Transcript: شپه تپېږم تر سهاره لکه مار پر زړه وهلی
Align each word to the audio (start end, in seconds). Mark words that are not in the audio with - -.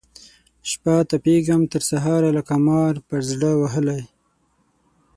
شپه 0.69 0.95
تپېږم 1.09 1.61
تر 1.73 1.81
سهاره 1.89 2.29
لکه 2.37 2.55
مار 2.67 2.93
پر 3.07 3.19
زړه 3.31 3.51
وهلی 3.61 4.01